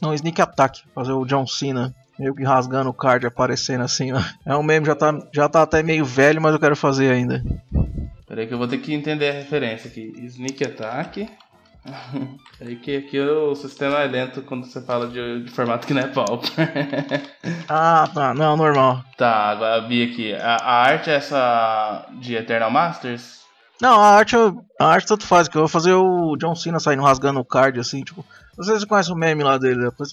[0.00, 4.20] No Sneak Attack, fazer o John Cena meio que rasgando o card, aparecendo assim, ó.
[4.44, 7.42] É um meme, já tá, já tá até meio velho, mas eu quero fazer ainda.
[8.26, 10.12] Peraí que eu vou ter que entender a referência aqui.
[10.16, 11.28] Sneak Attack.
[12.60, 16.02] Aí que aqui o sistema é lento quando você fala de, de formato que não
[16.02, 16.50] é Pauper.
[17.68, 18.34] ah, tá.
[18.34, 19.02] Não, normal.
[19.16, 20.34] Tá, agora vi aqui.
[20.34, 23.38] A, a arte é essa de Eternal Masters?
[23.80, 27.02] Não, a arte, a arte tanto faz, que eu vou fazer o John Cena saindo
[27.02, 28.24] rasgando o card, assim, tipo.
[28.58, 30.10] Não sei se você conhece o meme lá dele, depois.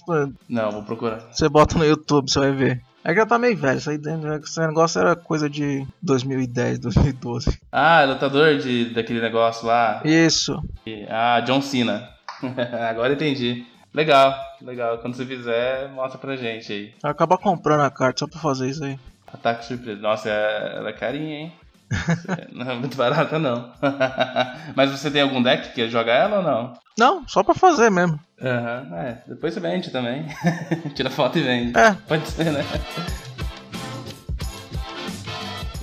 [0.48, 1.20] Não, vou procurar.
[1.32, 2.80] Você bota no YouTube, você vai ver.
[3.02, 4.00] É que já tá meio velho, isso aí
[4.42, 7.58] esse negócio era coisa de 2010, 2012.
[7.72, 10.00] Ah, é lutador de, daquele negócio lá.
[10.04, 10.60] Isso.
[11.08, 12.08] Ah, John Cena.
[12.88, 13.66] Agora entendi.
[13.92, 14.98] Legal, legal.
[14.98, 16.92] Quando você fizer, mostra pra gente aí.
[17.02, 18.98] Acaba comprando a carta só pra fazer isso aí.
[19.32, 20.00] Ataque surpresa.
[20.00, 21.52] Nossa, ela é carinha, hein?
[22.52, 23.72] não é muito barata, não.
[24.74, 26.72] Mas você tem algum deck que quer jogar ela ou não?
[26.98, 28.18] Não, só pra fazer mesmo.
[28.42, 29.22] Aham, uhum, é.
[29.26, 30.26] Depois você vende também.
[30.94, 31.78] Tira foto e vende.
[31.78, 31.92] É.
[32.06, 32.64] Pode ser, né?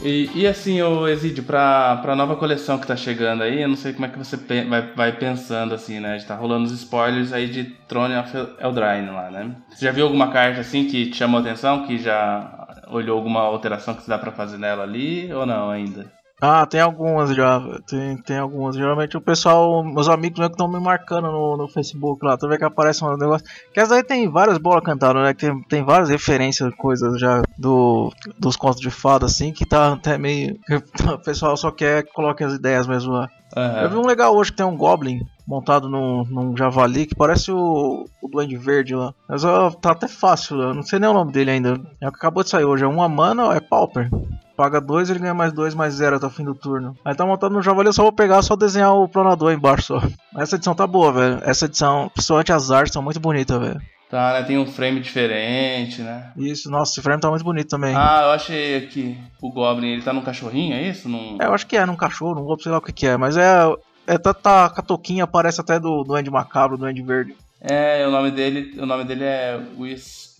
[0.03, 3.77] E, e assim, o Exídio, pra, pra nova coleção que tá chegando aí, eu não
[3.77, 6.19] sei como é que você vai, vai pensando assim, né?
[6.27, 9.55] Tá rolando os spoilers aí de Throne of Eldraine lá, né?
[9.69, 13.41] Você já viu alguma carta assim que te chamou a atenção, que já olhou alguma
[13.41, 16.11] alteração que dá para fazer nela ali ou não ainda?
[16.45, 18.75] Ah, tem algumas já, tem, tem algumas.
[18.75, 22.49] Geralmente o pessoal, meus amigos né, que estão me marcando no, no Facebook lá, tu
[22.49, 23.47] vê que aparece um negócio.
[23.73, 25.33] Que essa aí tem várias bolas cantadas, né?
[25.33, 30.17] Tem, tem várias referências, coisas já do, dos contos de fada, assim, que tá até
[30.17, 30.59] meio.
[31.13, 33.29] O pessoal só quer que coloque as ideias mesmo lá.
[33.55, 33.81] Aham.
[33.83, 37.51] Eu vi um legal hoje que tem um Goblin montado num, num javali que parece
[37.51, 39.13] o, o Duende Verde lá.
[39.27, 41.79] Mas ó, tá até fácil, eu não sei nem o nome dele ainda.
[42.01, 44.09] É o que acabou de sair hoje, é uma mana é Pauper?
[44.55, 46.95] Paga 2, ele ganha mais 2, mais 0 até o fim do turno.
[47.03, 49.83] Aí tá montado no javali, eu só vou pegar, só desenhar o planador aí embaixo
[49.83, 50.01] só.
[50.37, 51.39] Essa edição tá boa, velho.
[51.43, 53.81] Essa edição, principalmente as artes, são muito bonitas, velho.
[54.13, 54.43] Tá, né?
[54.43, 56.31] Tem um frame diferente, né?
[56.37, 57.95] Isso, nossa, esse frame tá muito bonito também.
[57.95, 59.17] Ah, eu achei aqui.
[59.41, 61.09] O Goblin, ele tá num cachorrinho, é isso?
[61.09, 61.35] Num...
[61.41, 63.17] É, eu acho que é num cachorro, não vou sei lá o que, que é,
[63.17, 63.63] mas é.
[64.07, 67.35] É, tá, tá, com a toquinha parece até do Duende Macabro, Duende Verde.
[67.61, 70.37] É, o nome dele, o nome dele é Whis,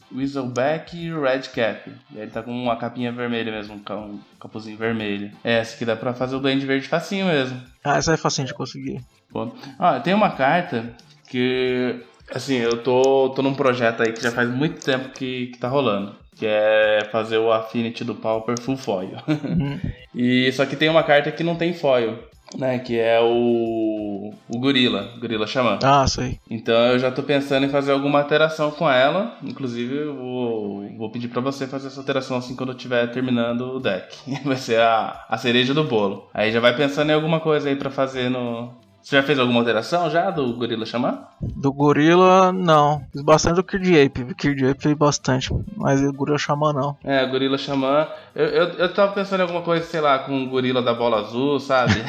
[1.22, 1.90] Redcap.
[2.14, 5.32] E ele tá com uma capinha vermelha mesmo, um ca- um capuzinho vermelho.
[5.44, 7.60] É, essa aqui dá pra fazer o Duende Verde facinho mesmo.
[7.84, 9.02] Ah, essa é facinho de conseguir.
[9.32, 9.56] Bom.
[9.80, 10.94] Ah, tem uma carta
[11.30, 12.02] que,
[12.34, 15.68] assim, eu tô, tô num projeto aí que já faz muito tempo que, que tá
[15.70, 16.16] rolando.
[16.36, 19.12] Que é fazer o Affinity do Pauper Full Foil.
[19.28, 19.80] Uhum.
[20.14, 22.20] e só que tem uma carta que não tem foil,
[22.58, 22.80] né?
[22.80, 25.80] Que é o, o Gorila, Gorila Xamã.
[25.84, 26.40] Ah, sei.
[26.50, 29.38] Então eu já tô pensando em fazer alguma alteração com ela.
[29.44, 33.76] Inclusive, eu vou, vou pedir pra você fazer essa alteração assim quando eu estiver terminando
[33.76, 34.16] o deck.
[34.44, 36.30] Vai ser a, a cereja do bolo.
[36.34, 38.72] Aí já vai pensando em alguma coisa aí pra fazer no.
[39.04, 41.26] Você já fez alguma alteração já do Gorila Xamã?
[41.42, 43.06] Do gorila, não.
[43.12, 44.34] Fiz bastante do Kid Ape.
[44.34, 45.50] Kid Ape fiz bastante.
[45.76, 46.98] Mas o gorila xamã não.
[47.04, 48.08] É, Gorila Xamã.
[48.34, 51.20] Eu, eu, eu tava pensando em alguma coisa, sei lá, com o Gorila da Bola
[51.20, 51.96] Azul, sabe?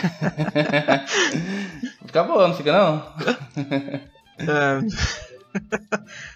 [2.06, 3.02] fica boa, não fica não?
[4.38, 4.80] É.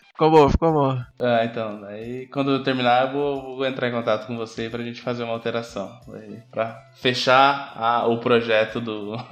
[0.08, 0.98] ficou bom, ficou bom.
[1.20, 4.82] Ah, então, aí quando eu terminar eu vou, vou entrar em contato com você pra
[4.82, 5.88] gente fazer uma alteração.
[6.14, 9.16] Aí, Pra fechar a- o projeto do.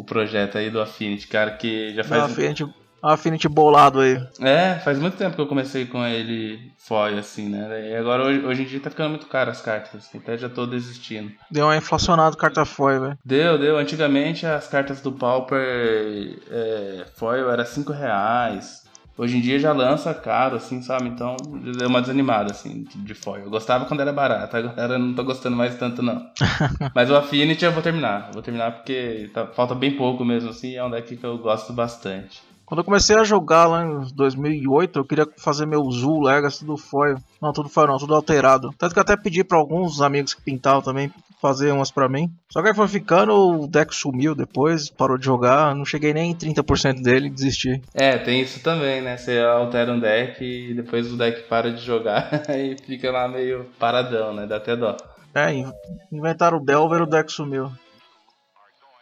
[0.00, 2.24] o projeto aí do Affinity, cara, que já faz.
[2.24, 4.18] Affinity, um Affinity bolado aí.
[4.40, 7.90] É, faz muito tempo que eu comecei com ele foil, assim, né?
[7.90, 10.48] E agora hoje, hoje em dia tá ficando muito caro as cartas, assim, até já
[10.48, 11.30] tô desistindo.
[11.50, 13.18] Deu uma inflacionada carta foil, velho.
[13.22, 13.76] Deu, deu.
[13.76, 18.88] Antigamente as cartas do Pauper é, foil era 5 reais.
[19.18, 21.08] Hoje em dia já lança caro, assim, sabe?
[21.08, 21.36] Então
[21.76, 23.44] deu uma desanimada, assim, de- foil.
[23.44, 26.26] Eu gostava quando era barato, agora eu não tô gostando mais tanto, não.
[26.94, 28.28] Mas o Affinity eu vou terminar.
[28.28, 31.36] Eu Vou terminar porque tá- falta bem pouco mesmo, assim, é um deck que eu
[31.38, 32.40] gosto bastante.
[32.64, 36.76] Quando eu comecei a jogar lá em 2008, eu queria fazer meu Zul Legacy tudo
[36.76, 37.16] foil.
[37.42, 38.70] Não, tudo foil não, tudo alterado.
[38.78, 42.30] Tanto que eu até pedi pra alguns amigos que pintavam também fazer umas pra mim.
[42.52, 45.74] Só que aí foi ficando, o deck sumiu depois, parou de jogar.
[45.74, 47.80] Não cheguei nem em 30% dele e desisti.
[47.94, 49.16] É, tem isso também, né?
[49.16, 53.66] Você altera um deck e depois o deck para de jogar e fica lá meio
[53.78, 54.46] paradão, né?
[54.46, 54.96] Dá até dó.
[55.34, 55.72] É, in-
[56.10, 57.70] inventaram o Delver, o deck sumiu.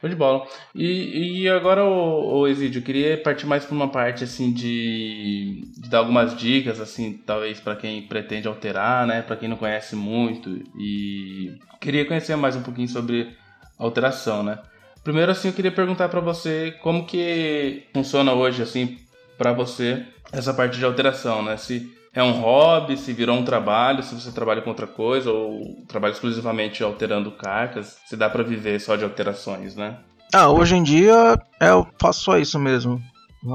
[0.01, 0.47] Show de bola.
[0.75, 5.89] E, e agora, o, Exídio, eu queria partir mais para uma parte assim de, de
[5.89, 9.23] dar algumas dicas, assim, talvez para quem pretende alterar, né?
[9.23, 13.37] Para quem não conhece muito e queria conhecer mais um pouquinho sobre
[13.77, 14.59] alteração, né?
[15.03, 18.99] Primeiro, assim, eu queria perguntar para você como que funciona hoje, assim,
[19.39, 21.57] para você essa parte de alteração, né?
[21.57, 25.63] Se é um hobby, se virou um trabalho, se você trabalha com outra coisa ou
[25.87, 29.99] trabalha exclusivamente alterando cartas, se dá pra viver só de alterações, né?
[30.35, 33.01] Ah, hoje em dia é, eu faço só isso mesmo.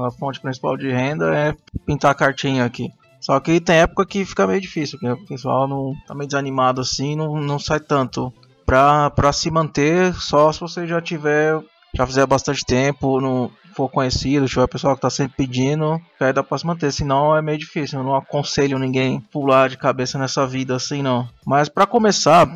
[0.06, 1.54] A fonte principal de renda é
[1.86, 2.88] pintar cartinha aqui.
[3.20, 6.80] Só que tem época que fica meio difícil, porque o pessoal não tá meio desanimado
[6.80, 8.32] assim, não, não sai tanto.
[8.66, 11.60] Pra, pra se manter, só se você já tiver,
[11.94, 16.32] já fizer bastante tempo, não for conhecido, tiver pessoal que tá sempre pedindo, que aí
[16.32, 17.98] dá pra se manter, senão é meio difícil.
[17.98, 21.28] Eu não aconselho ninguém pular de cabeça nessa vida assim, não.
[21.46, 22.46] Mas pra começar,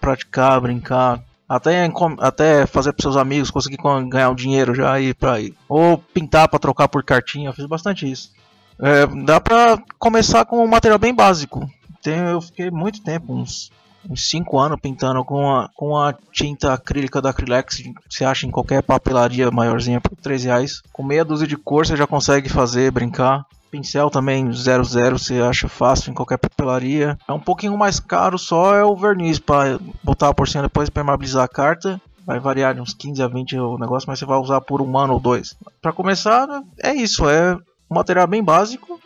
[0.00, 1.88] praticar, brincar, até,
[2.20, 5.54] até fazer pros seus amigos conseguir con- ganhar o dinheiro já aí pra ir.
[5.68, 8.30] Ou pintar pra trocar por cartinha, eu fiz bastante isso.
[8.78, 11.68] É, dá pra começar com um material bem básico.
[12.02, 13.70] Tem, eu fiquei muito tempo, uns
[14.14, 18.82] 5 anos pintando com a, com a tinta acrílica da Acrylex, você acha em qualquer
[18.82, 20.82] papelaria maiorzinha por 3 reais.
[20.92, 23.44] Com meia dúzia de cor você já consegue fazer, brincar.
[23.70, 27.16] Pincel também 00 você acha fácil em qualquer papelaria.
[27.28, 31.02] É um pouquinho mais caro só é o verniz para botar por cima depois para
[31.02, 32.00] permeabilizar a carta.
[32.26, 34.98] Vai variar de uns 15 a 20 o negócio, mas você vai usar por um
[34.98, 35.56] ano ou dois.
[35.80, 36.46] Para começar,
[36.82, 38.99] é isso, é um material bem básico.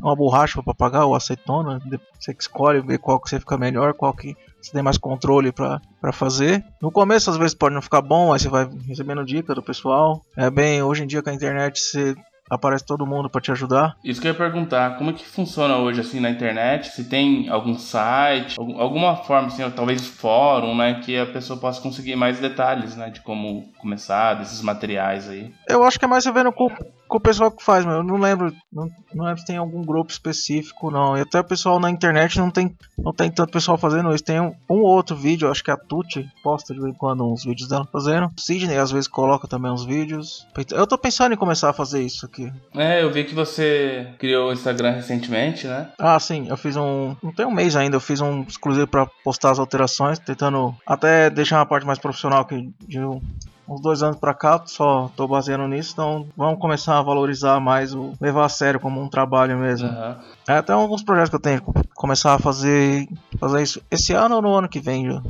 [0.00, 1.80] Uma borracha para apagar ou acetona,
[2.18, 5.52] você que escolhe ver qual que você fica melhor, qual que você tem mais controle
[5.52, 6.64] para fazer.
[6.80, 10.22] No começo às vezes pode não ficar bom, aí você vai recebendo dica do pessoal.
[10.36, 12.14] É bem, hoje em dia com a internet você
[12.50, 13.94] aparece todo mundo para te ajudar.
[14.02, 16.88] Isso que eu ia perguntar, como é que funciona hoje assim na internet?
[16.88, 22.16] Se tem algum site, alguma forma, assim, talvez fórum, né, que a pessoa possa conseguir
[22.16, 25.52] mais detalhes, né, de como começar, desses materiais aí.
[25.68, 26.50] Eu acho que é mais você vendo
[27.08, 29.82] com, o pessoal que faz, mas eu não lembro, não, não lembro se tem algum
[29.82, 31.16] grupo específico, não.
[31.16, 34.24] E até o pessoal na internet não tem, não tem tanto pessoal fazendo isso.
[34.24, 37.44] Tem um, um outro vídeo, acho que a Tuti posta de vez em quando uns
[37.44, 38.26] vídeos dela fazendo.
[38.26, 40.46] O Sidney às vezes coloca também uns vídeos.
[40.70, 42.52] Eu tô pensando em começar a fazer isso aqui.
[42.74, 45.90] É, eu vi que você criou o Instagram recentemente, né?
[45.98, 47.16] Ah, sim, eu fiz um.
[47.22, 51.30] Não tem um mês ainda, eu fiz um exclusivo para postar as alterações, tentando até
[51.30, 53.20] deixar uma parte mais profissional que de um
[53.68, 57.94] uns dois anos pra cá, só tô baseando nisso, então vamos começar a valorizar mais
[57.94, 59.88] o levar a sério como um trabalho mesmo.
[59.88, 60.14] Uhum.
[60.48, 61.62] É até alguns projetos que eu tenho
[61.94, 63.06] começar a fazer
[63.38, 65.22] fazer isso esse ano ou no ano que vem, já.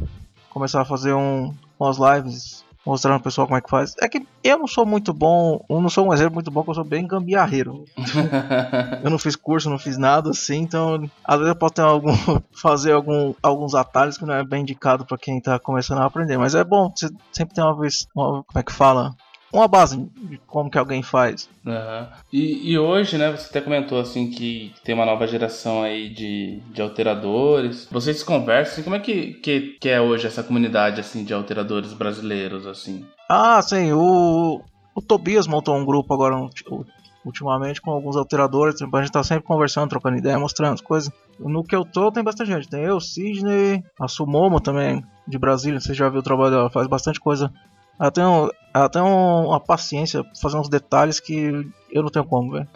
[0.51, 3.94] começar a fazer um umas lives mostrando o pessoal como é que faz.
[4.01, 6.70] É que eu não sou muito bom, eu não sou um exemplo muito bom, porque
[6.70, 7.85] eu sou bem gambiarreiro.
[9.05, 12.12] eu não fiz curso, não fiz nada assim, então às vezes eu posso ter algum,
[12.51, 16.38] fazer algum, alguns atalhos que não é bem indicado para quem tá começando a aprender.
[16.38, 19.14] Mas é bom, você sempre tem uma vez, uma, como é que fala?
[19.52, 21.48] Uma base de como que alguém faz.
[21.64, 22.06] Uhum.
[22.32, 26.61] E, e, hoje, né, você até comentou assim que tem uma nova geração aí de,
[26.72, 27.88] de alteradores.
[27.90, 31.92] Vocês conversam, assim, como é que, que, que é hoje essa comunidade assim de alteradores
[31.92, 33.04] brasileiros assim?
[33.28, 34.61] Ah, sim, o,
[34.94, 36.34] o Tobias montou um grupo agora
[37.24, 41.11] ultimamente com alguns alteradores, a gente tá sempre conversando, trocando ideia, mostrando as coisas.
[41.38, 45.80] No que eu tô tem bastante gente, tem eu, Sidney, a Sumomo também, de Brasília,
[45.80, 47.52] você já viu o trabalho dela, faz bastante coisa
[47.98, 52.11] ela tem, um, ela tem um, uma paciência pra fazer uns detalhes que eu não
[52.11, 52.68] tenho como, velho.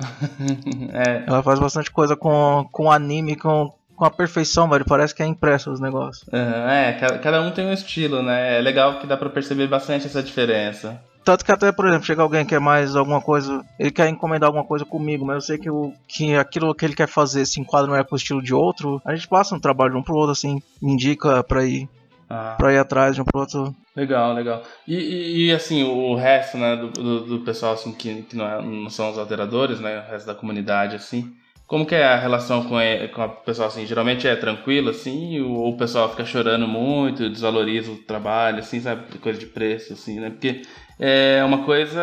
[0.93, 1.25] é.
[1.27, 4.85] Ela faz bastante coisa com, com anime, com, com a perfeição, velho.
[4.85, 6.27] Parece que é impresso os negócios.
[6.33, 8.59] Uhum, é, cada um tem um estilo, né?
[8.59, 11.01] É legal que dá pra perceber bastante essa diferença.
[11.25, 14.49] Tanto que até, por exemplo, chega alguém que quer mais alguma coisa, ele quer encomendar
[14.49, 17.61] alguma coisa comigo, mas eu sei que, o, que aquilo que ele quer fazer se
[17.61, 20.17] enquadra não é com o estilo de outro, a gente passa um trabalho um pro
[20.17, 21.89] outro, assim, indica pra ir
[22.35, 22.55] ah.
[22.57, 23.77] Pra ir atrás de um pro outro.
[23.95, 24.63] Legal, legal.
[24.89, 28.47] E, e, e assim, o resto, né, do, do, do, pessoal assim, que, que não,
[28.47, 31.31] é, não são os alteradores, né, o resto da comunidade, assim,
[31.67, 35.43] como que é a relação com, ele, com o pessoal, assim, geralmente é tranquilo, assim,
[35.43, 40.19] ou o pessoal fica chorando muito, desvaloriza o trabalho, assim, sabe, coisa de preço, assim,
[40.19, 40.63] né, porque
[40.99, 42.03] é uma coisa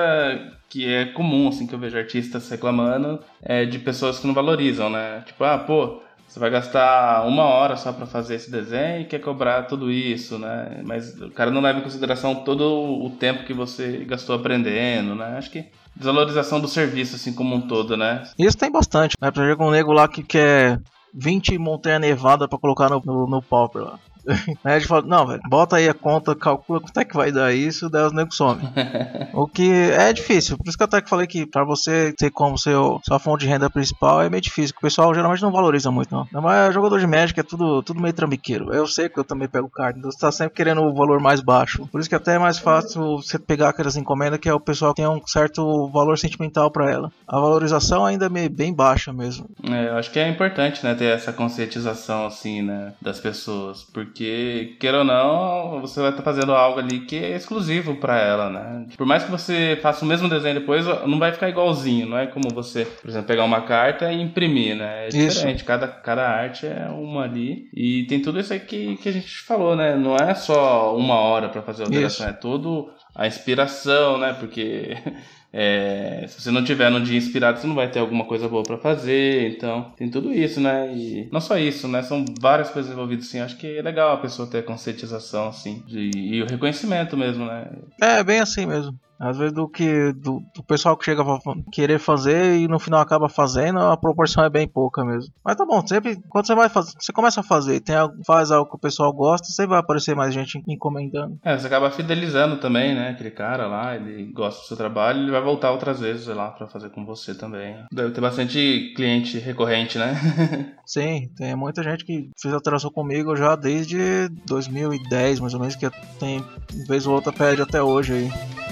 [0.70, 4.92] que é comum, assim, que eu vejo artistas reclamando, é de pessoas que não valorizam,
[4.92, 9.06] né, tipo, ah, pô, você vai gastar uma hora só para fazer esse desenho e
[9.06, 10.82] quer cobrar tudo isso, né?
[10.86, 15.38] Mas o cara não leva em consideração todo o tempo que você gastou aprendendo, né?
[15.40, 15.66] Acho que
[15.96, 18.24] desvalorização do serviço, assim como um todo, né?
[18.38, 19.32] Isso tem bastante, né?
[19.32, 20.80] Por exemplo, um nego lá que quer
[21.16, 24.00] 20 montanha nevada para colocar no, no, no Pauper lá.
[24.64, 27.32] Aí a gente fala, não, velho, bota aí a conta, calcula quanto é que vai
[27.32, 28.68] dar isso, daí os negros somem.
[29.34, 32.58] o que é difícil, por isso que eu até falei que pra você ter como
[32.58, 35.92] seu, sua fonte de renda principal é meio difícil, que o pessoal geralmente não valoriza
[35.92, 36.42] muito, não.
[36.42, 38.74] Mas jogador de Magic é tudo, tudo meio trambiqueiro.
[38.74, 41.42] Eu sei que eu também pego carta, então você tá sempre querendo o valor mais
[41.42, 41.88] baixo.
[41.88, 44.94] Por isso que até é mais fácil você pegar aquelas encomendas que é o pessoal
[44.94, 47.12] que tem um certo valor sentimental para ela.
[47.28, 49.50] A valorização ainda é meio, bem baixa mesmo.
[49.64, 54.09] É, eu acho que é importante, né, ter essa conscientização, assim, né, das pessoas, porque
[54.10, 58.50] porque, queira ou não, você vai estar fazendo algo ali que é exclusivo para ela,
[58.50, 58.88] né?
[58.98, 62.28] Por mais que você faça o mesmo desenho depois, não vai ficar igualzinho, não é
[62.28, 65.06] como você, por exemplo, pegar uma carta e imprimir, né?
[65.06, 67.70] É diferente, cada, cada arte é uma ali.
[67.74, 69.96] E tem tudo isso aí que, que a gente falou, né?
[69.96, 72.36] Não é só uma hora para fazer a alteração, isso.
[72.36, 74.36] é todo a inspiração, né?
[74.40, 74.98] Porque
[75.52, 78.64] É, se você não tiver num dia inspirado, você não vai ter alguma coisa boa
[78.64, 79.56] para fazer.
[79.56, 80.94] Então, tem tudo isso, né?
[80.96, 82.02] E não só isso, né?
[82.04, 83.40] São várias coisas envolvidas, assim.
[83.40, 87.46] Acho que é legal a pessoa ter a conscientização, assim, de, e o reconhecimento mesmo,
[87.46, 87.68] né?
[88.02, 88.98] É, bem assim mesmo.
[89.20, 91.40] Às vezes do que do, do pessoal que chega a
[91.72, 95.34] querer fazer e no final acaba fazendo, a proporção é bem pouca mesmo.
[95.44, 98.70] Mas tá bom, sempre quando você vai fazer, você começa a fazer, tem faz algo
[98.70, 101.38] que o pessoal gosta, sempre vai aparecer mais gente encomendando.
[101.44, 103.10] É, você acaba fidelizando também, né?
[103.10, 106.68] Aquele cara lá, ele gosta do seu trabalho, ele vai voltar outras vezes lá para
[106.68, 107.76] fazer com você também.
[107.92, 110.16] Deve ter bastante cliente recorrente, né?
[110.86, 115.90] Sim, tem muita gente que fez alteração comigo já desde 2010, mais ou menos, que
[116.20, 116.44] tem
[116.88, 118.69] vez ou outra pede até hoje aí.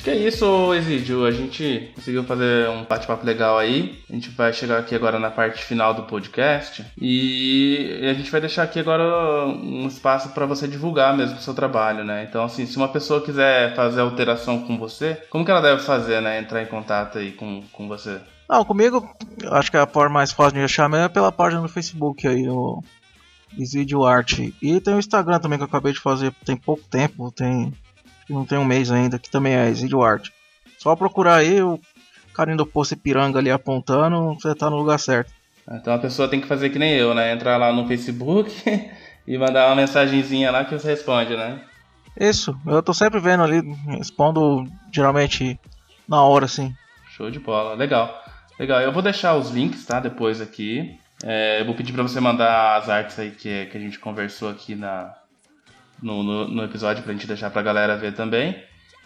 [0.00, 1.26] Acho que é isso, Exídio.
[1.26, 4.02] A gente conseguiu fazer um bate-papo legal aí.
[4.08, 8.40] A gente vai chegar aqui agora na parte final do podcast e a gente vai
[8.40, 12.26] deixar aqui agora um espaço para você divulgar mesmo o seu trabalho, né?
[12.26, 16.22] Então, assim, se uma pessoa quiser fazer alteração com você, como que ela deve fazer,
[16.22, 16.40] né?
[16.40, 18.18] Entrar em contato aí com, com você?
[18.48, 19.06] Não, comigo,
[19.50, 22.48] acho que a forma mais fácil de achar mesmo é pela página do Facebook aí,
[22.48, 22.82] o
[23.58, 24.54] Exídio Arte.
[24.62, 27.70] E tem o Instagram também que eu acabei de fazer tem pouco tempo, tem
[28.30, 30.32] não tem um mês ainda, que também é Exídio Arte.
[30.78, 31.78] Só procurar aí o
[32.32, 35.32] carinho do Poço Piranga ali apontando, você tá no lugar certo.
[35.70, 37.32] Então a pessoa tem que fazer que nem eu, né?
[37.32, 38.50] Entrar lá no Facebook
[39.26, 41.60] e mandar uma mensagenzinha lá que você responde, né?
[42.18, 45.58] Isso, eu tô sempre vendo ali, respondo geralmente
[46.08, 46.74] na hora, assim.
[47.16, 48.20] Show de bola, legal.
[48.58, 50.00] Legal, eu vou deixar os links, tá?
[50.00, 50.98] Depois aqui.
[51.22, 54.48] É, eu vou pedir para você mandar as artes aí que, que a gente conversou
[54.48, 55.14] aqui na,
[56.02, 58.56] no, no, no episódio pra gente deixar pra galera ver também.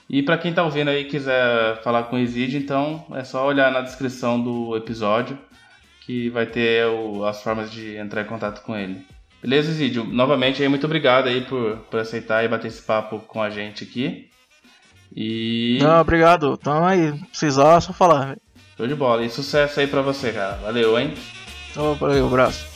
[0.08, 3.46] E para quem tá ouvindo aí e quiser falar com o Exid, então é só
[3.46, 5.38] olhar na descrição do episódio
[6.04, 9.04] que vai ter o, as formas de entrar em contato com ele.
[9.40, 10.04] Beleza, Exídio?
[10.04, 13.84] Novamente aí, muito obrigado aí por, por aceitar e bater esse papo com a gente
[13.84, 14.28] aqui.
[15.14, 15.78] E.
[15.80, 16.58] Não, obrigado.
[16.60, 18.36] Então aí, precisar, é só falar.
[18.76, 19.24] Show de bola.
[19.24, 20.56] E sucesso aí pra você, cara.
[20.56, 21.14] Valeu, hein?
[21.70, 22.73] Então, valeu, um abraço.